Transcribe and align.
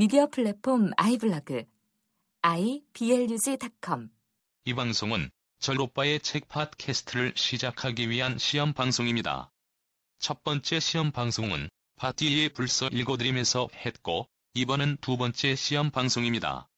미디어 0.00 0.28
플랫폼 0.28 0.92
아이블로그 0.96 1.64
iblog.com 2.40 4.08
이 4.64 4.72
방송은 4.72 5.30
절오빠의 5.58 6.20
책 6.20 6.48
팟캐스트를 6.48 7.34
시작하기 7.36 8.08
위한 8.08 8.38
시험 8.38 8.72
방송입니다. 8.72 9.52
첫 10.18 10.42
번째 10.42 10.80
시험 10.80 11.12
방송은 11.12 11.68
파티의 11.96 12.48
불서 12.54 12.88
읽어드림에서 12.90 13.68
했고, 13.74 14.26
이번은 14.54 14.96
두 15.02 15.18
번째 15.18 15.54
시험 15.54 15.90
방송입니다. 15.90 16.70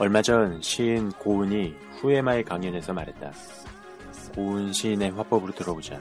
얼마 0.00 0.22
전 0.22 0.62
시인 0.62 1.10
고은이 1.10 1.76
후에마의 2.00 2.44
강연에서 2.44 2.94
말했다. 2.94 3.32
고은 4.34 4.72
시인의 4.72 5.10
화법으로 5.10 5.52
들어보자. 5.52 6.00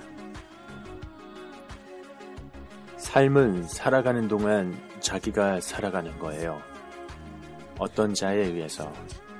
삶은 2.95 3.63
살아가는 3.63 4.25
동안 4.29 4.79
자기가 5.01 5.59
살아가는 5.59 6.17
거예요. 6.17 6.61
어떤 7.77 8.13
자에 8.13 8.37
의해서, 8.37 8.89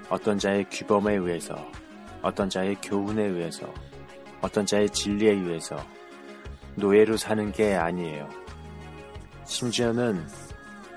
어떤 0.09 0.37
자의 0.37 0.65
규범에 0.69 1.15
의해서, 1.15 1.55
어떤 2.21 2.49
자의 2.49 2.75
교훈에 2.81 3.23
의해서, 3.23 3.73
어떤 4.41 4.65
자의 4.65 4.89
진리에 4.89 5.31
의해서 5.31 5.77
노예로 6.75 7.15
사는 7.15 7.49
게 7.53 7.75
아니에요. 7.75 8.27
심지어는 9.45 10.27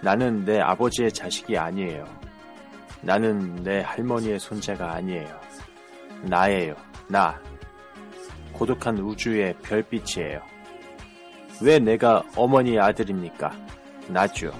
나는 0.02 0.44
내 0.44 0.58
아버지의 0.58 1.12
자식이 1.12 1.56
아니에요. 1.56 2.21
나는 3.02 3.56
내 3.56 3.80
할머니의 3.80 4.38
손자가 4.38 4.92
아니에요. 4.92 5.40
나예요. 6.22 6.76
나. 7.08 7.40
고독한 8.52 8.98
우주의 8.98 9.54
별빛이에요. 9.62 10.40
왜 11.62 11.78
내가 11.78 12.22
어머니 12.36 12.78
아들입니까? 12.78 13.52
나죠. 14.08 14.52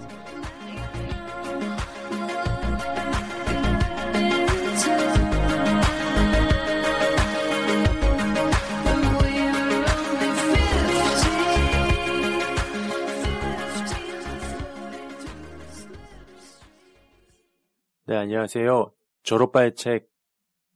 안녕하세요. 18.23 18.93
졸업바의 19.25 19.75
책, 19.75 20.09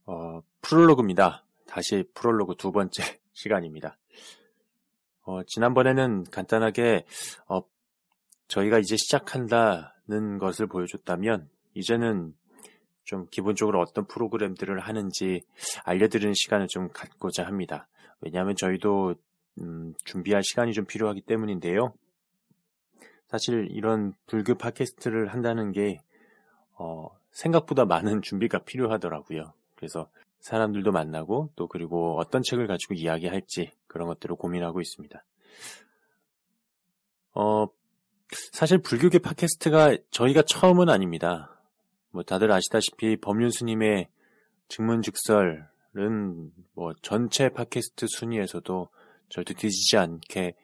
어, 0.05 0.41
프롤로그입니다. 0.59 1.45
다시 1.65 2.03
프롤로그 2.13 2.55
두 2.57 2.73
번째 2.73 3.01
시간입니다. 3.31 3.97
어, 5.21 5.41
지난번에는 5.43 6.25
간단하게, 6.25 7.05
어, 7.47 7.61
저희가 8.49 8.79
이제 8.79 8.97
시작한다는 8.97 10.39
것을 10.39 10.67
보여줬다면, 10.67 11.49
이제는 11.73 12.35
좀 13.05 13.27
기본적으로 13.31 13.79
어떤 13.79 14.05
프로그램들을 14.07 14.81
하는지 14.81 15.41
알려드리는 15.85 16.33
시간을 16.35 16.67
좀 16.67 16.89
갖고자 16.89 17.45
합니다. 17.45 17.87
왜냐하면 18.19 18.57
저희도, 18.57 19.15
음, 19.61 19.93
준비할 20.03 20.43
시간이 20.43 20.73
좀 20.73 20.83
필요하기 20.83 21.21
때문인데요. 21.21 21.93
사실 23.27 23.69
이런 23.71 24.13
불교 24.25 24.55
팟캐스트를 24.55 25.29
한다는 25.29 25.71
게, 25.71 26.01
어, 26.73 27.07
생각보다 27.37 27.85
많은 27.85 28.21
준비가 28.23 28.59
필요하더라고요. 28.59 29.53
그래서 29.75 30.09
사람들도 30.39 30.91
만나고 30.91 31.51
또 31.55 31.67
그리고 31.67 32.17
어떤 32.17 32.41
책을 32.41 32.67
가지고 32.67 32.95
이야기할지 32.95 33.71
그런 33.87 34.07
것들을 34.07 34.35
고민하고 34.35 34.81
있습니다. 34.81 35.23
어, 37.35 37.67
사실 38.51 38.79
불교계 38.79 39.19
팟캐스트가 39.19 39.97
저희가 40.09 40.41
처음은 40.41 40.89
아닙니다. 40.89 41.55
뭐 42.09 42.23
다들 42.23 42.51
아시다시피 42.51 43.17
법륜 43.17 43.51
스님의 43.51 44.07
증문즉설은 44.69 46.51
뭐 46.73 46.93
전체 47.03 47.49
팟캐스트 47.49 48.07
순위에서도 48.09 48.89
절대 49.29 49.53
뒤지지 49.53 49.97
않게 49.97 50.55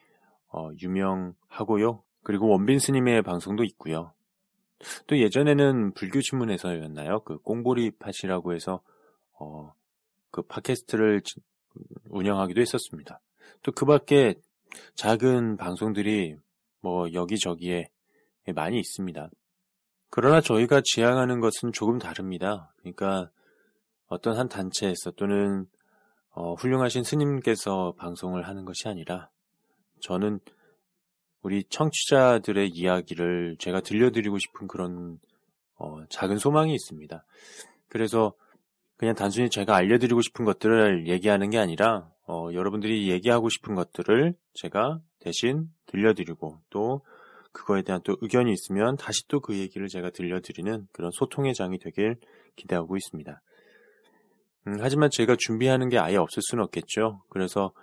어, 0.52 0.70
유명하고요. 0.82 2.02
그리고 2.24 2.50
원빈 2.50 2.80
스님의 2.80 3.22
방송도 3.22 3.64
있고요. 3.64 4.14
또 5.08 5.18
예전에는 5.18 5.94
불교 5.94 6.22
신문에서였나요? 6.22 7.22
그 7.22 7.38
꽁보리 7.40 7.92
팟이라고 8.00 8.54
해서 8.54 8.82
어, 9.40 9.74
그 10.32 10.42
팟캐스트를 10.44 11.22
운영하기도 12.10 12.62
했었습니다. 12.62 13.20
또 13.64 13.72
그 13.72 13.86
밖에 13.86 14.36
작은 14.96 15.58
방송들이 15.58 16.36
뭐 16.82 17.12
여기저기에 17.14 17.90
많이 18.56 18.78
있습니다. 18.78 19.30
그러나 20.10 20.42
저희가 20.42 20.82
지향하는 20.84 21.40
것은 21.40 21.72
조금 21.72 21.98
다릅니다. 21.98 22.74
그러니까 22.78 23.30
어떤 24.08 24.38
한 24.38 24.50
단체에서 24.50 25.12
또는 25.12 25.66
어, 26.32 26.54
훌륭하신 26.56 27.04
스님께서 27.04 27.94
방송을 27.98 28.48
하는 28.48 28.66
것이 28.66 28.88
아니라 28.88 29.30
저는 30.02 30.40
우리 31.44 31.64
청취자들의 31.70 32.70
이야기를 32.70 33.58
제가 33.60 33.82
들려드리고 33.82 34.40
싶은 34.40 34.68
그런 34.68 35.20
어, 35.76 36.06
작은 36.10 36.38
소망이 36.38 36.74
있습니다. 36.74 37.24
그래서 37.90 38.34
그냥 38.98 39.16
단순히 39.16 39.50
제가 39.50 39.76
알려드리고 39.76 40.22
싶은 40.22 40.46
것들을 40.46 41.08
얘기하는 41.08 41.50
게 41.50 41.58
아니라 41.58 42.10
어, 42.26 42.48
여러분들이 42.54 43.10
얘기하고 43.12 43.50
싶은 43.50 43.76
것들을 43.76 44.34
제가 44.54 45.02
대신 45.20 45.70
들려드리고 45.88 46.60
또 46.70 47.02
그거에 47.52 47.82
대한 47.82 48.02
또 48.04 48.16
의견이 48.22 48.52
있으면 48.52 48.96
다시 48.96 49.28
또 49.28 49.40
그 49.42 49.58
얘기를 49.58 49.88
제가 49.88 50.10
들려드리는 50.10 50.88
그런 50.92 51.12
소통의 51.12 51.54
장이 51.54 51.78
되길 51.80 52.16
기대하고 52.56 52.96
있습니다. 52.96 53.42
음, 54.68 54.78
하지만 54.80 55.10
제가 55.12 55.36
준비하는 55.38 55.90
게 55.90 56.00
아예 56.00 56.16
없을 56.16 56.42
수는 56.42 56.64
없겠죠. 56.64 57.22
그래서 57.30 57.74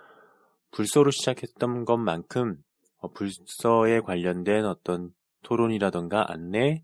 불소로 0.71 1.11
시작했던 1.11 1.85
것만큼 1.85 2.57
어, 3.01 3.09
불서에 3.09 3.99
관련된 3.99 4.65
어떤 4.65 5.13
토론이라던가 5.43 6.31
안내, 6.31 6.83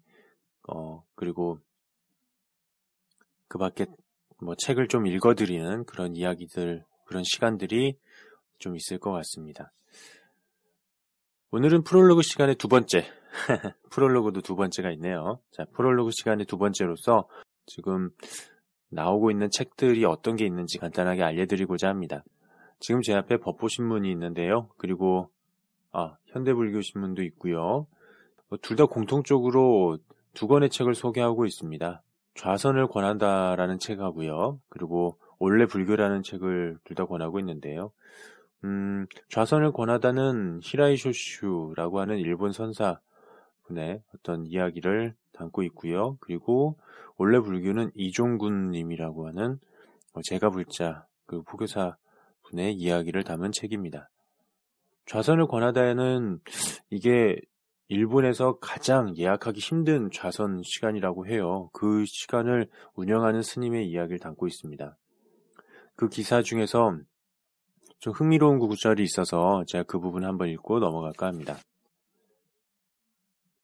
어, 0.67 1.03
그리고 1.15 1.59
그 3.47 3.57
밖에 3.57 3.85
뭐 4.41 4.55
책을 4.55 4.87
좀 4.87 5.07
읽어드리는 5.07 5.85
그런 5.85 6.15
이야기들, 6.15 6.83
그런 7.05 7.23
시간들이 7.23 7.97
좀 8.59 8.75
있을 8.75 8.99
것 8.99 9.11
같습니다. 9.11 9.71
오늘은 11.51 11.83
프롤로그 11.83 12.21
시간의 12.23 12.55
두 12.55 12.67
번째. 12.67 13.05
프롤로그도 13.91 14.41
두 14.41 14.55
번째가 14.55 14.91
있네요. 14.93 15.39
자, 15.51 15.65
프롤로그 15.73 16.11
시간의 16.11 16.45
두 16.45 16.57
번째로서 16.57 17.29
지금 17.65 18.09
나오고 18.89 19.31
있는 19.31 19.49
책들이 19.49 20.03
어떤 20.05 20.35
게 20.35 20.45
있는지 20.45 20.77
간단하게 20.77 21.23
알려드리고자 21.23 21.87
합니다. 21.87 22.23
지금 22.79 23.01
제 23.01 23.13
앞에 23.13 23.37
법보신문이 23.37 24.09
있는데요. 24.11 24.69
그리고 24.77 25.29
아, 25.99 26.15
현대불교 26.27 26.81
신문도 26.81 27.23
있고요. 27.23 27.87
뭐둘다 28.49 28.85
공통적으로 28.85 29.97
두 30.35 30.47
권의 30.47 30.69
책을 30.69 30.93
소개하고 30.93 31.47
있습니다. 31.47 32.03
좌선을 32.35 32.85
권한다라는 32.87 33.79
책하고요. 33.79 34.59
그리고 34.69 35.17
원래 35.39 35.65
불교라는 35.65 36.21
책을 36.21 36.77
둘 36.83 36.95
다 36.95 37.05
권하고 37.05 37.39
있는데요. 37.39 37.91
음, 38.63 39.07
좌선을 39.29 39.71
권하다는 39.71 40.59
히라이쇼슈라고 40.61 41.99
하는 41.99 42.19
일본 42.19 42.51
선사 42.51 42.99
분의 43.63 44.03
어떤 44.13 44.45
이야기를 44.45 45.15
담고 45.33 45.63
있고요. 45.63 46.17
그리고 46.19 46.77
원래 47.17 47.39
불교는 47.39 47.89
이종군님이라고 47.95 49.29
하는 49.29 49.59
어, 50.13 50.21
제가 50.21 50.51
불자 50.51 51.07
그 51.25 51.41
포교사 51.41 51.97
분의 52.43 52.75
이야기를 52.75 53.23
담은 53.23 53.51
책입니다. 53.51 54.09
좌선을 55.07 55.47
권하다에는 55.47 56.39
이게 56.89 57.35
일본에서 57.87 58.59
가장 58.59 59.15
예약하기 59.17 59.59
힘든 59.59 60.09
좌선 60.11 60.61
시간이라고 60.63 61.27
해요. 61.27 61.69
그 61.71 62.03
시간을 62.05 62.69
운영하는 62.95 63.41
스님의 63.41 63.87
이야기를 63.87 64.19
담고 64.19 64.47
있습니다. 64.47 64.97
그 65.95 66.09
기사 66.09 66.41
중에서 66.41 66.97
좀 67.99 68.13
흥미로운 68.13 68.59
구절이 68.59 69.01
있어서 69.03 69.63
제가 69.67 69.85
그 69.85 69.99
부분 69.99 70.25
한번 70.25 70.49
읽고 70.49 70.79
넘어갈까 70.79 71.27
합니다. 71.27 71.57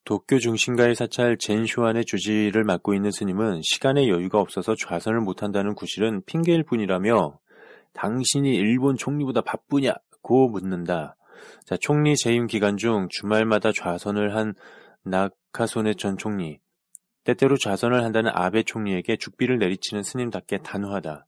도쿄 0.06 0.40
중심가의 0.40 0.95
사찰 0.95 1.38
젠쇼안의 1.38 2.06
주지를 2.06 2.63
맡고 2.63 2.94
있는 2.94 3.12
스님은 3.12 3.62
시간의 3.63 4.10
여유가 4.10 4.40
없어서 4.40 4.75
좌선을 4.75 5.22
못한다는 5.22 5.75
구실은 5.75 6.22
핑계일 6.25 6.63
뿐이라며 6.63 7.40
당신이 7.94 8.56
일본 8.56 8.95
총리보다 8.98 9.42
바쁘냐고 9.42 10.50
묻는다. 10.50 11.16
자, 11.66 11.78
총리 11.80 12.16
재임 12.16 12.48
기간 12.48 12.78
중 12.78 13.07
주말마다 13.10 13.72
좌선을 13.72 14.36
한 14.36 14.54
나카소네 15.04 15.95
전 15.95 16.18
총리. 16.18 16.60
때때로 17.24 17.57
좌선을 17.57 18.04
한다는 18.04 18.31
아베 18.34 18.63
총리에게 18.63 19.18
죽비를 19.18 19.57
내리치는 19.57 20.04
스님답게 20.04 20.60
단호하다. 20.60 21.25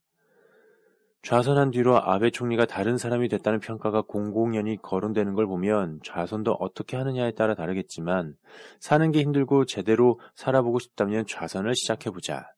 좌선한 1.26 1.72
뒤로 1.72 1.98
아베 1.98 2.30
총리가 2.30 2.66
다른 2.66 3.00
사람이 3.00 3.30
됐다는 3.30 3.60
평가가 3.60 4.04
공공연히 4.04 4.78
거론되는 4.80 5.34
걸 5.34 5.48
보면 5.48 6.00
좌선도 6.04 6.52
어떻게 6.60 6.98
하느냐에 6.98 7.32
따라 7.32 7.56
다르겠지만 7.56 8.36
사는 8.80 9.12
게 9.12 9.22
힘들고 9.22 9.66
제대로 9.66 10.20
살아보고 10.36 10.78
싶다면 10.78 11.26
좌선을 11.28 11.74
시작해보자. 11.76 12.52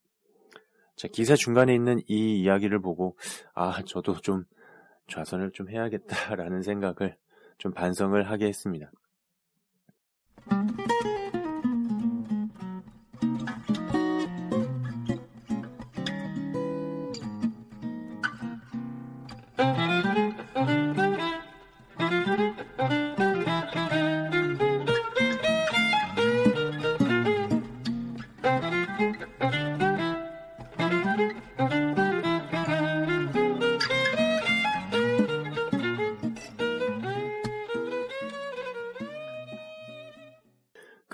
자, 0.97 1.07
기사 1.07 1.35
중간에 1.35 1.73
있는 1.73 2.01
이 2.07 2.41
이야기를 2.41 2.81
보고 2.81 3.15
아, 3.53 3.81
저도 3.85 4.19
좀 4.19 4.43
좌선을 5.07 5.51
좀 5.51 5.69
해야겠다라는 5.69 6.61
생각을 6.63 7.15
좀 7.57 7.73
반성을 7.73 8.21
하게 8.29 8.47
했습니다. 8.47 8.91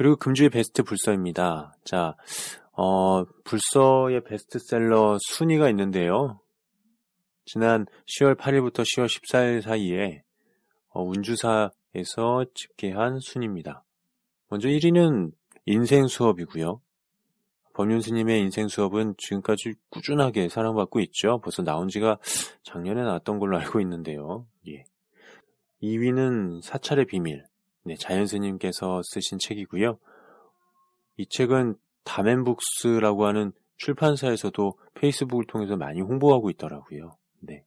그리고 0.03 0.17
금주의 0.17 0.49
베스트 0.49 0.83
불서입니다. 0.83 1.77
자, 1.85 2.17
어, 2.73 3.23
불서의 3.45 4.25
베스트셀러 4.25 5.17
순위가 5.29 5.69
있는데요. 5.69 6.41
지난 7.45 7.85
10월 8.07 8.37
8일부터 8.37 8.81
10월 8.81 9.05
14일 9.05 9.61
사이에 9.61 10.23
어, 10.89 11.03
운주사에서 11.03 12.43
집계한 12.53 13.19
순입니다. 13.21 13.85
먼저 14.49 14.67
1위는 14.67 15.31
인생 15.67 16.07
수업이고요. 16.07 16.81
법륜 17.73 18.01
스님의 18.01 18.41
인생 18.41 18.67
수업은 18.67 19.15
지금까지 19.17 19.75
꾸준하게 19.89 20.49
사랑받고 20.49 20.99
있죠. 20.99 21.39
벌써 21.39 21.63
나온 21.63 21.87
지가 21.87 22.17
작년에 22.63 23.03
나왔던 23.03 23.39
걸로 23.39 23.57
알고 23.57 23.79
있는데요. 23.79 24.47
예. 24.67 24.83
2위는 25.81 26.61
사찰의 26.61 27.05
비밀. 27.05 27.45
네, 27.83 27.95
자연 27.95 28.25
스님께서 28.25 29.01
쓰신 29.03 29.39
책이고요. 29.39 29.97
이 31.17 31.25
책은 31.29 31.75
다멘북스라고 32.03 33.25
하는 33.25 33.51
출판사에서도 33.77 34.77
페이스북을 34.95 35.45
통해서 35.47 35.75
많이 35.75 36.01
홍보하고 36.01 36.49
있더라고요. 36.51 37.17
네. 37.39 37.65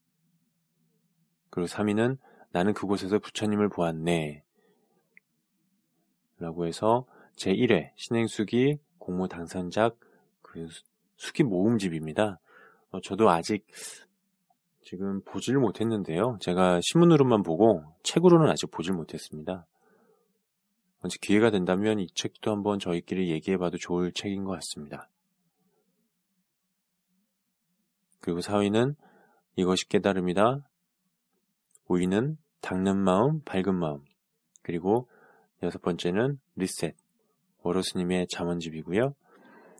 그리고 1.50 1.66
3위는 1.68 2.18
나는 2.50 2.72
그곳에서 2.72 3.18
부처님을 3.18 3.68
보았네. 3.68 4.42
라고 6.38 6.66
해서 6.66 7.06
제1회 7.36 7.90
신행수기 7.96 8.78
공모 8.98 9.28
당선작 9.28 9.98
그 10.42 10.68
수기 11.16 11.42
모음집입니다. 11.42 12.38
어, 12.90 13.00
저도 13.00 13.30
아직 13.30 13.66
지금 14.82 15.20
보지를 15.22 15.60
못했는데요. 15.60 16.38
제가 16.40 16.80
신문으로만 16.82 17.42
보고 17.42 17.82
책으로는 18.02 18.48
아직 18.50 18.70
보질 18.70 18.94
못했습니다. 18.94 19.66
언제 21.06 21.18
기회가 21.20 21.52
된다면 21.52 22.00
이 22.00 22.08
책도 22.08 22.50
한번 22.50 22.80
저희끼리 22.80 23.30
얘기해봐도 23.30 23.78
좋을 23.78 24.10
책인 24.10 24.42
것 24.42 24.50
같습니다. 24.54 25.08
그리고 28.20 28.40
4위는 28.40 28.96
이것이 29.54 29.88
깨달음이다. 29.88 30.68
5위는 31.86 32.38
닦는 32.60 32.98
마음, 32.98 33.40
밝은 33.44 33.72
마음. 33.78 34.04
그리고 34.62 35.08
여섯 35.62 35.80
번째는 35.80 36.40
리셋. 36.56 36.96
워로스님의 37.62 38.26
잠언집이고요. 38.28 39.14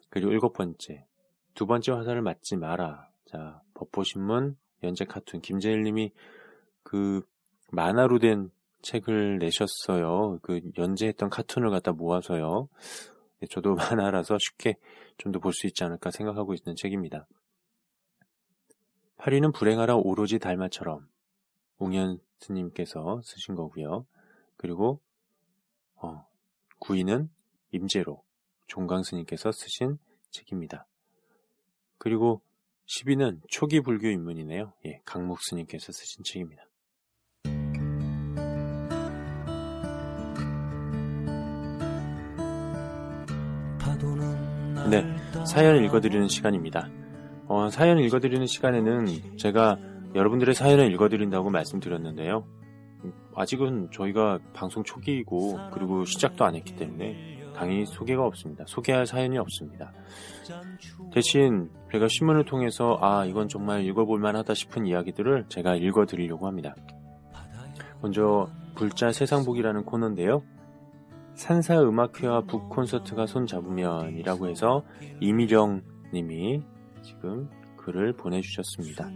그리고 0.08 0.30
일곱 0.30 0.52
번째. 0.52 1.06
두 1.54 1.66
번째 1.66 1.90
화살을 1.90 2.22
맞지 2.22 2.56
마라. 2.56 3.10
자, 3.24 3.60
법보신문, 3.74 4.56
연재 4.84 5.06
카툰. 5.06 5.40
김재일님이 5.40 6.12
그 6.84 7.22
만화로 7.72 8.20
된 8.20 8.52
책을 8.82 9.38
내셨어요. 9.38 10.38
그 10.42 10.60
연재했던 10.78 11.30
카툰을 11.30 11.70
갖다 11.70 11.92
모아서요. 11.92 12.68
네, 13.40 13.46
저도 13.50 13.74
만화라서 14.00 14.38
쉽게 14.38 14.76
좀 15.18 15.32
더 15.32 15.40
볼 15.40 15.52
수 15.52 15.66
있지 15.66 15.84
않을까 15.84 16.10
생각하고 16.10 16.54
있는 16.54 16.76
책입니다. 16.76 17.26
8위는 19.18 19.54
불행하라 19.54 19.96
오로지 19.96 20.38
달마처럼 20.38 21.08
웅현 21.78 22.18
스님께서 22.40 23.20
쓰신 23.24 23.54
거고요. 23.54 24.06
그리고 24.56 25.00
어, 25.96 26.26
9위는 26.80 27.28
임재로 27.72 28.22
종강 28.66 29.02
스님께서 29.02 29.52
쓰신 29.52 29.98
책입니다. 30.30 30.86
그리고 31.98 32.42
10위는 32.86 33.40
초기 33.48 33.80
불교 33.80 34.08
입문이네요. 34.08 34.72
예, 34.84 35.00
강목 35.04 35.40
스님께서 35.42 35.92
쓰신 35.92 36.24
책입니다. 36.24 36.65
네, 44.90 45.04
사연 45.44 45.82
읽어드리는 45.82 46.28
시간입니다. 46.28 46.88
어, 47.48 47.68
사연 47.70 47.98
읽어드리는 47.98 48.46
시간에는 48.46 49.36
제가 49.36 49.78
여러분들의 50.14 50.54
사연을 50.54 50.92
읽어드린다고 50.92 51.50
말씀드렸는데요. 51.50 52.44
아직은 53.34 53.88
저희가 53.92 54.38
방송 54.54 54.84
초기이고 54.84 55.58
그리고 55.72 56.04
시작도 56.04 56.44
안 56.44 56.54
했기 56.54 56.76
때문에 56.76 57.50
당연히 57.54 57.84
소개가 57.84 58.24
없습니다. 58.26 58.64
소개할 58.66 59.06
사연이 59.06 59.38
없습니다. 59.38 59.92
대신 61.12 61.70
제가 61.90 62.06
신문을 62.08 62.44
통해서 62.44 62.96
아 63.00 63.24
이건 63.24 63.48
정말 63.48 63.84
읽어볼 63.84 64.20
만하다 64.20 64.54
싶은 64.54 64.86
이야기들을 64.86 65.46
제가 65.48 65.74
읽어드리려고 65.74 66.46
합니다. 66.46 66.74
먼저 68.00 68.48
불자 68.76 69.10
세상복이라는 69.10 69.84
코너인데요. 69.84 70.42
산사 71.36 71.80
음악회와 71.82 72.42
북 72.42 72.68
콘서트가 72.70 73.26
손 73.26 73.46
잡으면이라고 73.46 74.48
해서 74.48 74.84
이미령 75.20 75.82
님이 76.12 76.62
지금 77.02 77.48
글을 77.76 78.14
보내주셨습니다. 78.14 79.10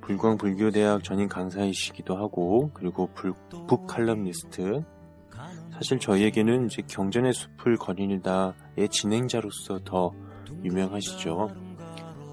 불광불교대학 0.00 1.04
전임 1.04 1.28
강사이시기도 1.28 2.16
하고 2.16 2.70
그리고 2.74 3.08
불, 3.14 3.32
북 3.68 3.86
칼럼니스트 3.86 4.82
사실 5.72 5.98
저희에게는 5.98 6.66
이제 6.66 6.82
경전의 6.86 7.32
숲을 7.32 7.76
거니다의 7.76 8.88
진행자로서 8.90 9.80
더 9.84 10.12
유명하시죠. 10.64 11.48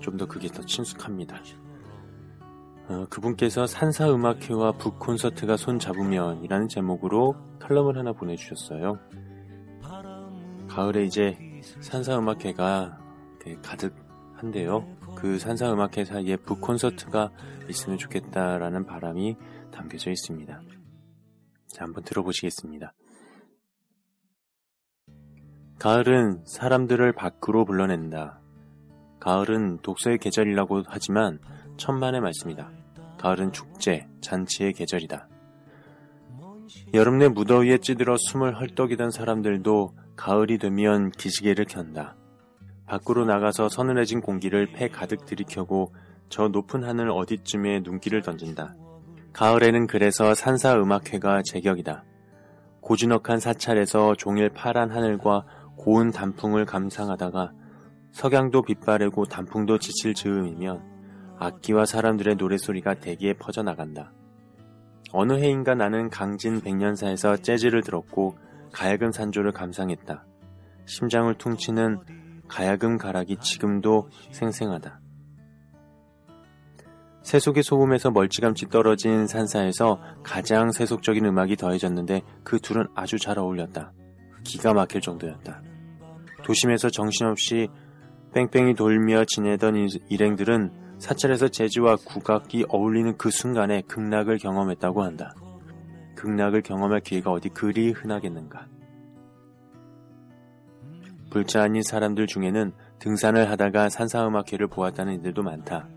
좀 0.01 0.17
더 0.17 0.25
그게 0.27 0.47
더 0.47 0.61
친숙합니다. 0.63 1.41
어, 2.87 3.05
그분께서 3.09 3.65
산사음악회와 3.65 4.73
북콘서트가 4.73 5.57
손잡으면 5.57 6.43
이라는 6.43 6.67
제목으로 6.67 7.33
칼럼을 7.59 7.97
하나 7.97 8.13
보내주셨어요. 8.13 8.99
가을에 10.67 11.03
이제 11.05 11.35
산사음악회가 11.81 12.99
가득한데요. 13.63 14.85
그 15.15 15.39
산사음악회 15.39 16.05
사이에 16.05 16.35
북콘서트가 16.37 17.31
있으면 17.69 17.97
좋겠다라는 17.97 18.85
바람이 18.85 19.35
담겨져 19.71 20.11
있습니다. 20.11 20.59
자, 21.67 21.83
한번 21.83 22.03
들어보시겠습니다. 22.03 22.93
가을은 25.79 26.45
사람들을 26.45 27.13
밖으로 27.13 27.65
불러낸다. 27.65 28.41
가을은 29.19 29.79
독서의 29.81 30.19
계절이라고 30.19 30.83
하지만 30.87 31.39
천만의 31.77 32.21
말씀이다. 32.21 32.71
가을은 33.19 33.51
축제, 33.51 34.07
잔치의 34.21 34.73
계절이다. 34.73 35.27
여름 36.93 37.17
내 37.19 37.27
무더위에 37.27 37.79
찌들어 37.79 38.15
숨을 38.17 38.59
헐떡이던 38.59 39.11
사람들도 39.11 39.95
가을이 40.15 40.57
되면 40.57 41.11
기지개를 41.11 41.65
켠다. 41.65 42.15
밖으로 42.85 43.25
나가서 43.25 43.69
서늘해진 43.69 44.21
공기를 44.21 44.67
폐 44.67 44.87
가득 44.87 45.25
들이켜고 45.25 45.93
저 46.29 46.47
높은 46.47 46.83
하늘 46.83 47.09
어디쯤에 47.09 47.81
눈길을 47.81 48.21
던진다. 48.21 48.73
가을에는 49.33 49.87
그래서 49.87 50.33
산사음악회가 50.33 51.41
제격이다. 51.45 52.03
고즈넉한 52.81 53.39
사찰에서 53.39 54.15
종일 54.15 54.49
파란 54.49 54.91
하늘과 54.91 55.45
고운 55.75 56.11
단풍을 56.11 56.65
감상하다가 56.65 57.51
석양도 58.11 58.61
빛바래고 58.61 59.25
단풍도 59.25 59.79
지칠 59.79 60.13
즈음이면 60.13 60.94
악기와 61.37 61.85
사람들의 61.85 62.35
노래소리가 62.35 62.95
대기에 62.95 63.33
퍼져나간다. 63.33 64.11
어느 65.11 65.33
해인가 65.33 65.75
나는 65.75 66.09
강진 66.09 66.61
백년사에서 66.61 67.37
재즈를 67.37 67.83
들었고 67.83 68.37
가야금 68.71 69.11
산조를 69.11 69.51
감상했다. 69.51 70.25
심장을 70.85 71.33
퉁치는 71.37 71.99
가야금 72.47 72.97
가락이 72.97 73.37
지금도 73.37 74.09
생생하다. 74.31 74.99
세속의 77.23 77.63
소음에서 77.63 78.11
멀찌감치 78.11 78.67
떨어진 78.67 79.25
산사에서 79.25 79.99
가장 80.21 80.71
세속적인 80.71 81.25
음악이 81.25 81.55
더해졌는데 81.55 82.21
그 82.43 82.59
둘은 82.59 82.87
아주 82.93 83.17
잘 83.17 83.39
어울렸다. 83.39 83.93
기가 84.43 84.73
막힐 84.73 85.01
정도였다. 85.01 85.63
도심에서 86.43 86.91
정신없이 86.91 87.67
뺑뺑이 88.33 88.75
돌며 88.75 89.23
지내던 89.25 89.87
일행들은 90.09 90.84
사찰에서 91.05 91.49
재즈와 91.49 91.97
국악이 91.97 92.65
어울리는 92.67 93.15
그 93.15 93.29
순간에 93.29 93.81
극락을 93.81 94.39
경험했다고 94.39 95.03
한다. 95.03 95.35
극락을 96.15 96.63
경험할 96.63 97.01
기회가 97.01 97.29
어디 97.29 97.49
그리 97.49 97.91
흔하겠는가. 97.91 98.65
불자 101.29 101.61
아닌 101.61 101.83
사람들 101.83 102.25
중에는 102.25 102.73
등산을 102.97 103.51
하다가 103.51 103.89
산사음악회를 103.89 104.65
보았다는 104.65 105.19
이들도 105.19 105.43
많다. 105.43 105.87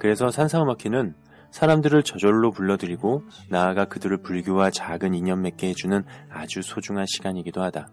그래서 0.00 0.32
산사음악회는 0.32 1.14
사람들을 1.52 2.02
저절로 2.02 2.50
불러들이고 2.50 3.22
나아가 3.50 3.84
그들을 3.84 4.16
불교와 4.16 4.70
작은 4.70 5.14
인연 5.14 5.42
맺게 5.42 5.68
해주는 5.68 6.02
아주 6.28 6.60
소중한 6.62 7.06
시간이기도 7.06 7.62
하다. 7.62 7.88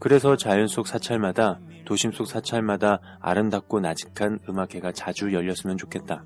그래서 0.00 0.34
자연 0.34 0.66
속 0.66 0.86
사찰마다 0.86 1.60
도심 1.84 2.12
속 2.12 2.26
사찰마다 2.26 3.00
아름답고 3.20 3.80
나직한 3.80 4.38
음악회가 4.48 4.92
자주 4.92 5.32
열렸으면 5.32 5.76
좋겠다. 5.76 6.24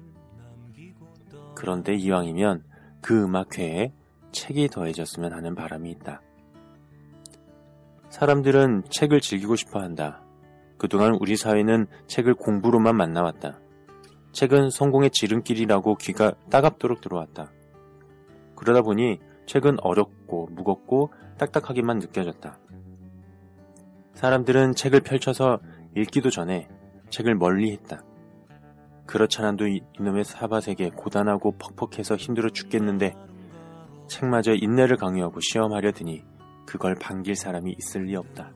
그런데 1.57 1.95
이왕이면 1.95 2.63
그 3.01 3.25
음악회에 3.25 3.93
책이 4.31 4.69
더해졌으면 4.69 5.33
하는 5.33 5.55
바람이 5.55 5.91
있다. 5.91 6.23
사람들은 8.11 8.85
책을 8.91 9.21
즐기고 9.21 9.57
싶어 9.57 9.81
한다. 9.81 10.23
그동안 10.79 11.17
우리 11.21 11.37
사회는 11.37 11.87
책을 12.07 12.35
공부로만 12.35 12.97
만나왔다. 12.97 13.59
책은 14.31 14.71
성공의 14.71 15.11
지름길이라고 15.11 15.97
귀가 15.97 16.33
따갑도록 16.49 17.01
들어왔다. 17.01 17.51
그러다 18.55 18.83
보니 18.83 19.19
책은 19.47 19.79
어렵고 19.81 20.49
무겁고 20.53 21.13
딱딱하기만 21.39 21.99
느껴졌다. 21.99 22.59
사람들은 24.15 24.75
책을 24.75 25.01
펼쳐서 25.01 25.61
읽기도 25.97 26.31
전에 26.31 26.69
책을 27.11 27.35
멀리 27.35 27.73
했다. 27.73 28.03
그렇잖아도 29.07 29.67
이놈의 29.67 30.25
사바세계 30.25 30.91
고단하고 30.91 31.57
퍽퍽해서 31.59 32.17
힘들어 32.17 32.49
죽겠는데 32.49 33.15
책마저 34.09 34.55
인내를 34.55 34.97
강요하고 34.97 35.41
시험하려 35.41 35.93
드니 35.93 36.23
그걸 36.67 36.95
반길 36.95 37.37
사람이 37.37 37.75
있을 37.79 38.05
리 38.05 38.17
없다. 38.17 38.53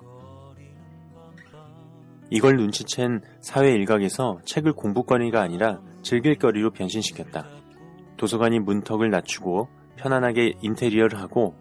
이걸 2.31 2.57
눈치챈 2.57 3.23
사회 3.41 3.73
일각에서 3.73 4.41
책을 4.45 4.73
공부거리가 4.75 5.41
아니라 5.41 5.81
즐길거리로 6.03 6.71
변신시켰다. 6.73 7.47
도서관이 8.17 8.59
문턱을 8.61 9.11
낮추고 9.11 9.69
편안하게 9.97 10.55
인테리어를 10.61 11.21
하고 11.21 11.55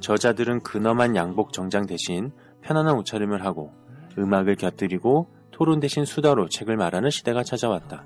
저자들은 0.00 0.60
근엄한 0.60 1.16
양복 1.16 1.52
정장 1.52 1.86
대신 1.86 2.32
편안한 2.64 2.96
옷차림을 2.96 3.44
하고 3.44 3.72
음악을 4.18 4.56
곁들이고 4.56 5.28
토론 5.50 5.80
대신 5.80 6.04
수다로 6.04 6.48
책을 6.48 6.76
말하는 6.76 7.10
시대가 7.10 7.42
찾아왔다. 7.44 8.04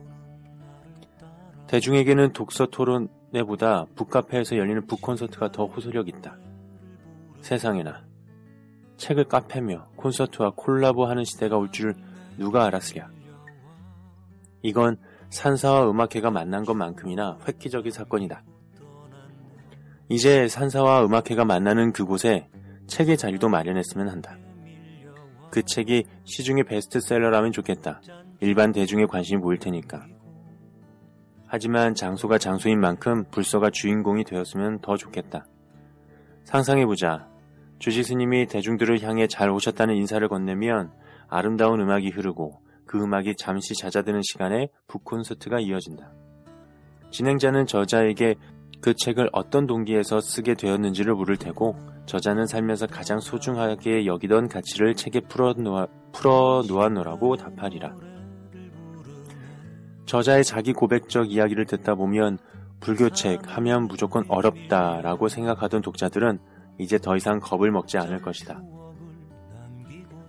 대중에게는 1.68 2.32
독서 2.32 2.66
토론회보다 2.66 3.86
북카페에서 3.94 4.56
열리는 4.56 4.86
북콘서트가 4.86 5.52
더 5.52 5.66
호소력 5.66 6.08
있다. 6.08 6.36
세상에나 7.40 8.04
책을 8.96 9.24
카페며 9.24 9.84
콘서트와 9.96 10.52
콜라보하는 10.56 11.24
시대가 11.24 11.56
올 11.56 11.70
줄 11.70 11.94
누가 12.36 12.64
알았으랴. 12.66 13.08
이건 14.62 14.96
산사와 15.30 15.90
음악회가 15.90 16.30
만난 16.30 16.64
것만큼이나 16.64 17.38
획기적인 17.46 17.92
사건이다. 17.92 18.42
이제 20.08 20.48
산사와 20.48 21.04
음악회가 21.04 21.44
만나는 21.44 21.92
그곳에 21.92 22.48
책의 22.86 23.18
자리도 23.18 23.48
마련했으면 23.48 24.08
한다. 24.08 24.36
그 25.50 25.62
책이 25.62 26.04
시중의 26.24 26.64
베스트셀러라면 26.64 27.52
좋겠다. 27.52 28.00
일반 28.40 28.72
대중의 28.72 29.06
관심이 29.06 29.40
모일 29.40 29.58
테니까. 29.58 30.06
하지만 31.46 31.94
장소가 31.94 32.38
장소인 32.38 32.78
만큼 32.78 33.24
불서가 33.30 33.70
주인공이 33.70 34.24
되었으면 34.24 34.80
더 34.80 34.96
좋겠다. 34.96 35.46
상상해보자. 36.44 37.28
주지 37.78 38.02
스님이 38.02 38.46
대중들을 38.46 39.02
향해 39.02 39.26
잘 39.26 39.50
오셨다는 39.50 39.94
인사를 39.96 40.26
건네면 40.28 40.92
아름다운 41.28 41.80
음악이 41.80 42.10
흐르고 42.10 42.60
그 42.86 43.02
음악이 43.02 43.34
잠시 43.36 43.74
잦아드는 43.74 44.22
시간에 44.22 44.68
북콘서트가 44.88 45.60
이어진다. 45.60 46.12
진행자는 47.10 47.66
저자에게 47.66 48.36
그 48.80 48.94
책을 48.94 49.28
어떤 49.32 49.66
동기에서 49.66 50.20
쓰게 50.20 50.54
되었는지를 50.54 51.14
물을 51.14 51.36
테고 51.36 51.76
저자는 52.06 52.46
살면서 52.46 52.86
가장 52.86 53.20
소중하게 53.20 54.06
여기던 54.06 54.48
가치를 54.48 54.94
책에 54.94 55.20
풀어놓아, 55.20 55.86
풀어놓아노라고 56.12 57.36
답하리라. 57.36 57.94
저자의 60.06 60.42
자기 60.42 60.72
고백적 60.72 61.30
이야기를 61.30 61.66
듣다 61.66 61.94
보면 61.94 62.38
불교책 62.80 63.56
하면 63.56 63.88
무조건 63.88 64.24
어렵다라고 64.28 65.28
생각하던 65.28 65.82
독자들은 65.82 66.38
이제 66.78 66.98
더 66.98 67.16
이상 67.16 67.40
겁을 67.40 67.70
먹지 67.70 67.98
않을 67.98 68.22
것이다. 68.22 68.62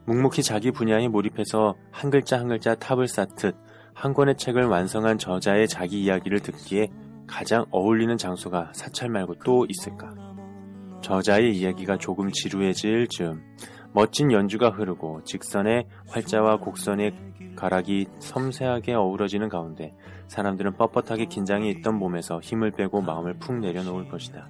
묵묵히 0.05 0.41
자기 0.41 0.71
분야에 0.71 1.07
몰입해서 1.07 1.75
한 1.91 2.09
글자 2.09 2.39
한 2.39 2.47
글자 2.47 2.73
탑을 2.73 3.07
쌓듯 3.07 3.55
한 3.93 4.13
권의 4.13 4.37
책을 4.37 4.65
완성한 4.65 5.19
저자의 5.19 5.67
자기 5.67 6.03
이야기를 6.03 6.39
듣기에 6.39 6.87
가장 7.29 7.65
어울리는 7.69 8.17
장소가 8.17 8.71
사찰 8.73 9.09
말고 9.09 9.35
또 9.45 9.65
있을까? 9.69 10.09
저자의 11.01 11.55
이야기가 11.55 11.97
조금 11.97 12.31
지루해질 12.31 13.07
즈음 13.07 13.41
멋진 13.93 14.31
연주가 14.31 14.69
흐르고 14.69 15.23
직선의 15.23 15.87
활자와 16.07 16.57
곡선의 16.57 17.13
가락이 17.55 18.07
섬세하게 18.19 18.93
어우러지는 18.93 19.47
가운데 19.47 19.91
사람들은 20.27 20.73
뻣뻣하게 20.73 21.29
긴장이 21.29 21.69
있던 21.71 21.97
몸에서 21.97 22.39
힘을 22.39 22.71
빼고 22.71 23.01
마음을 23.01 23.35
푹 23.39 23.59
내려놓을 23.59 24.09
것이다. 24.09 24.47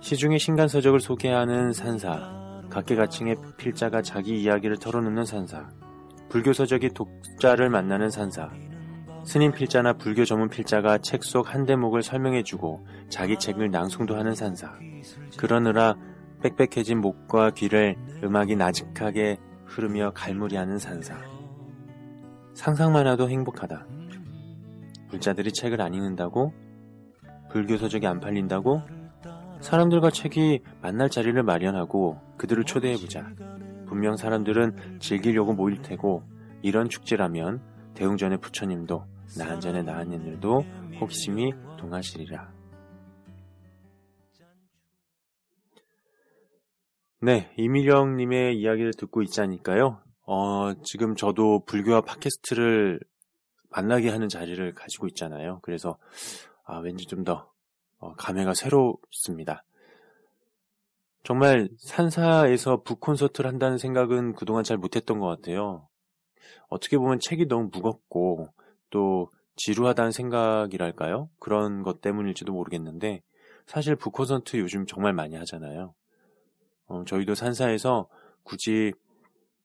시중의 0.00 0.38
신간서적을 0.38 1.00
소개하는 1.00 1.72
산사, 1.72 2.62
각계각층의 2.70 3.36
필자가 3.56 4.02
자기 4.02 4.42
이야기를 4.42 4.78
털어놓는 4.78 5.24
산사, 5.24 5.70
불교서적이 6.28 6.90
독자를 6.90 7.70
만나는 7.70 8.10
산사, 8.10 8.50
스님 9.24 9.52
필자나 9.52 9.94
불교 9.94 10.24
전문 10.24 10.48
필자가 10.48 10.98
책 10.98 11.22
속 11.24 11.54
한 11.54 11.64
대목을 11.64 12.02
설명해주고 12.02 12.86
자기 13.08 13.38
책을 13.38 13.70
낭송도 13.70 14.16
하는 14.16 14.34
산사. 14.34 14.72
그러느라 15.36 15.96
빽빽해진 16.42 17.00
목과 17.00 17.50
귀를 17.50 17.96
음악이 18.22 18.56
나직하게 18.56 19.38
흐르며 19.64 20.10
갈무리하는 20.14 20.78
산사. 20.78 21.16
상상만 22.54 23.06
해도 23.06 23.28
행복하다. 23.28 23.86
불자들이 25.08 25.52
책을 25.52 25.80
안 25.80 25.94
읽는다고? 25.94 26.52
불교 27.50 27.76
서적이 27.76 28.06
안 28.06 28.20
팔린다고? 28.20 28.82
사람들과 29.60 30.10
책이 30.10 30.60
만날 30.80 31.08
자리를 31.08 31.40
마련하고 31.42 32.18
그들을 32.38 32.64
초대해보자. 32.64 33.30
분명 33.86 34.16
사람들은 34.16 34.98
즐기려고 35.00 35.52
모일 35.52 35.80
테고 35.82 36.22
이런 36.62 36.88
축제라면 36.88 37.60
대웅전의 37.94 38.38
부처님도 38.38 39.11
나한전의 39.38 39.84
나한님들도 39.84 40.60
호기심이 41.00 41.52
동하시리라. 41.78 42.52
네, 47.20 47.52
이미령님의 47.56 48.58
이야기를 48.58 48.92
듣고 48.94 49.22
있자니까요. 49.22 50.00
어, 50.26 50.74
지금 50.82 51.14
저도 51.14 51.64
불교와 51.64 52.02
팟캐스트를 52.02 53.00
만나게 53.70 54.10
하는 54.10 54.28
자리를 54.28 54.74
가지고 54.74 55.06
있잖아요. 55.08 55.60
그래서 55.62 55.98
아, 56.64 56.78
왠지 56.78 57.06
좀더 57.06 57.50
어, 57.98 58.14
감회가 58.14 58.54
새롭습니다. 58.54 59.64
정말 61.22 61.68
산사에서 61.78 62.82
북콘서트를 62.82 63.48
한다는 63.48 63.78
생각은 63.78 64.34
그동안 64.34 64.64
잘 64.64 64.76
못했던 64.76 65.20
것 65.20 65.26
같아요. 65.26 65.88
어떻게 66.68 66.98
보면 66.98 67.20
책이 67.20 67.46
너무 67.46 67.70
무겁고 67.72 68.48
또 68.92 69.30
지루하다는 69.56 70.12
생각이랄까요? 70.12 71.28
그런 71.40 71.82
것 71.82 72.00
때문일지도 72.00 72.52
모르겠는데 72.52 73.22
사실 73.66 73.96
북콘서트 73.96 74.58
요즘 74.58 74.86
정말 74.86 75.12
많이 75.12 75.34
하잖아요. 75.34 75.94
어, 76.86 77.04
저희도 77.04 77.34
산사에서 77.34 78.08
굳이 78.44 78.92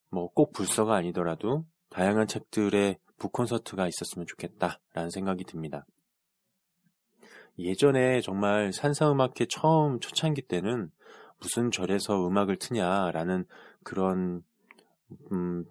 뭐 0.09 0.29
꼭 0.33 0.53
불서가 0.53 0.95
아니더라도 0.95 1.65
다양한 1.89 2.27
책들의 2.27 2.97
북콘서트가 3.17 3.87
있었으면 3.87 4.25
좋겠다라는 4.27 5.09
생각이 5.11 5.43
듭니다. 5.43 5.85
예전에 7.59 8.21
정말 8.21 8.71
산사음악회 8.71 9.47
처음 9.49 9.99
초창기 9.99 10.43
때는 10.43 10.91
무슨 11.39 11.71
절에서 11.71 12.27
음악을 12.27 12.57
트냐라는 12.57 13.45
그런 13.83 14.43
음, 15.31 15.65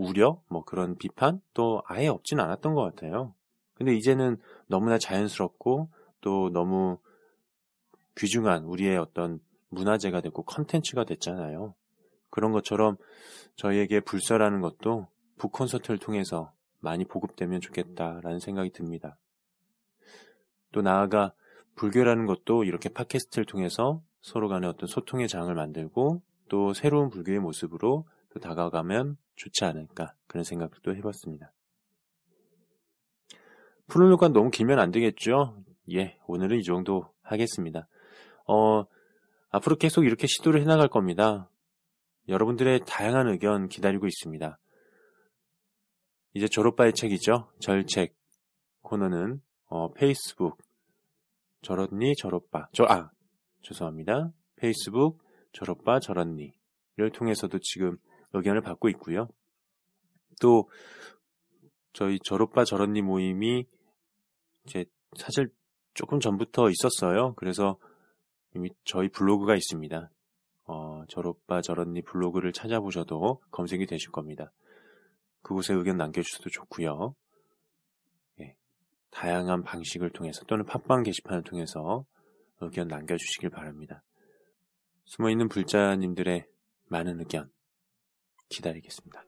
우려, 0.00 0.40
뭐 0.48 0.64
그런 0.64 0.96
비판 0.96 1.40
또 1.52 1.82
아예 1.86 2.08
없진 2.08 2.40
않았던 2.40 2.74
것 2.74 2.82
같아요. 2.82 3.34
근데 3.74 3.94
이제는 3.94 4.38
너무나 4.66 4.98
자연스럽고 4.98 5.90
또 6.20 6.50
너무 6.50 6.98
귀중한 8.16 8.64
우리의 8.64 8.96
어떤 8.96 9.40
문화재가 9.68 10.22
됐고 10.22 10.44
컨텐츠가 10.44 11.04
됐잖아요. 11.04 11.74
그런 12.30 12.52
것처럼 12.52 12.96
저희에게 13.56 14.00
불사라는 14.00 14.60
것도 14.60 15.06
북콘서트를 15.36 15.98
통해서 15.98 16.52
많이 16.78 17.04
보급되면 17.04 17.60
좋겠다라는 17.60 18.40
생각이 18.40 18.70
듭니다. 18.70 19.18
또 20.72 20.80
나아가 20.80 21.32
불교라는 21.76 22.24
것도 22.24 22.64
이렇게 22.64 22.88
팟캐스트를 22.88 23.44
통해서 23.44 24.02
서로 24.22 24.48
간의 24.48 24.68
어떤 24.68 24.86
소통의 24.86 25.28
장을 25.28 25.54
만들고 25.54 26.22
또 26.48 26.72
새로운 26.72 27.10
불교의 27.10 27.38
모습으로 27.40 28.06
또 28.32 28.40
다가가면 28.40 29.16
좋지 29.36 29.64
않을까 29.64 30.14
그런 30.26 30.44
생각도 30.44 30.94
해봤습니다. 30.94 31.52
프로노가 33.88 34.28
너무 34.28 34.50
길면 34.50 34.78
안 34.78 34.90
되겠죠? 34.90 35.62
예, 35.92 36.18
오늘은 36.26 36.58
이 36.58 36.62
정도 36.62 37.12
하겠습니다. 37.22 37.88
어, 38.46 38.84
앞으로 39.50 39.76
계속 39.76 40.04
이렇게 40.04 40.26
시도를 40.26 40.60
해나갈 40.60 40.88
겁니다. 40.88 41.50
여러분들의 42.28 42.80
다양한 42.86 43.28
의견 43.28 43.68
기다리고 43.68 44.06
있습니다. 44.06 44.58
이제 46.34 46.46
졸업바의 46.46 46.92
책이죠. 46.94 47.50
절책 47.60 48.14
코너는 48.82 49.42
어, 49.66 49.92
페이스북 49.92 50.58
저렇니 51.62 52.14
저롯바 52.16 52.68
저 52.72 52.84
아 52.84 53.10
죄송합니다. 53.62 54.32
페이스북 54.56 55.22
저롯바 55.52 55.98
저렇니를 56.00 57.10
통해서도 57.12 57.58
지금 57.62 57.98
의견을 58.32 58.60
받고 58.60 58.88
있고요. 58.90 59.28
또 60.40 60.68
저희 61.92 62.18
저롯바 62.24 62.64
저런니 62.64 63.02
모임이 63.02 63.66
이제 64.64 64.84
사실 65.16 65.50
조금 65.94 66.20
전부터 66.20 66.70
있었어요. 66.70 67.34
그래서 67.34 67.78
이미 68.54 68.70
저희 68.84 69.08
블로그가 69.08 69.54
있습니다. 69.54 70.10
어, 70.64 71.04
저롯바 71.08 71.62
저런니 71.62 72.02
블로그를 72.02 72.52
찾아보셔도 72.52 73.40
검색이 73.50 73.86
되실 73.86 74.10
겁니다. 74.10 74.52
그곳에 75.42 75.74
의견 75.74 75.96
남겨주셔도 75.96 76.50
좋고요. 76.50 77.14
예, 78.40 78.54
다양한 79.10 79.62
방식을 79.62 80.10
통해서 80.10 80.44
또는 80.44 80.64
팟빵 80.64 81.02
게시판을 81.02 81.42
통해서 81.42 82.04
의견 82.60 82.88
남겨주시길 82.88 83.50
바랍니다. 83.50 84.02
숨어있는 85.06 85.48
불자님들의 85.48 86.46
많은 86.86 87.18
의견 87.18 87.50
기다리겠습니다. 88.50 89.24